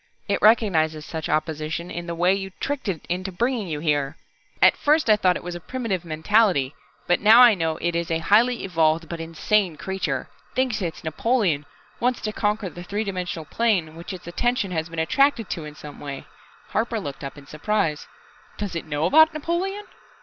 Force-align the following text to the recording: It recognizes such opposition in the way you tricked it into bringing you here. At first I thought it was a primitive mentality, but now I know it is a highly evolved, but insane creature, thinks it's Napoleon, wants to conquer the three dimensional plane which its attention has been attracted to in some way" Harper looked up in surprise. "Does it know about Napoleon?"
It 0.27 0.41
recognizes 0.41 1.05
such 1.05 1.29
opposition 1.29 1.91
in 1.91 2.07
the 2.07 2.15
way 2.15 2.33
you 2.33 2.49
tricked 2.59 2.87
it 2.87 3.05
into 3.07 3.31
bringing 3.31 3.67
you 3.67 3.79
here. 3.81 4.17
At 4.59 4.75
first 4.75 5.11
I 5.11 5.15
thought 5.15 5.35
it 5.35 5.43
was 5.43 5.53
a 5.53 5.59
primitive 5.59 6.03
mentality, 6.03 6.73
but 7.05 7.19
now 7.19 7.39
I 7.43 7.53
know 7.53 7.77
it 7.77 7.95
is 7.95 8.09
a 8.09 8.17
highly 8.17 8.63
evolved, 8.63 9.07
but 9.07 9.19
insane 9.19 9.77
creature, 9.77 10.27
thinks 10.55 10.81
it's 10.81 11.03
Napoleon, 11.03 11.67
wants 11.99 12.19
to 12.21 12.31
conquer 12.33 12.67
the 12.69 12.81
three 12.81 13.03
dimensional 13.03 13.45
plane 13.45 13.95
which 13.95 14.11
its 14.11 14.25
attention 14.25 14.71
has 14.71 14.89
been 14.89 14.97
attracted 14.97 15.51
to 15.51 15.65
in 15.65 15.75
some 15.75 15.99
way" 15.99 16.25
Harper 16.71 16.99
looked 16.99 17.23
up 17.23 17.37
in 17.37 17.45
surprise. 17.45 18.07
"Does 18.57 18.75
it 18.75 18.87
know 18.87 19.05
about 19.05 19.35
Napoleon?" 19.35 19.85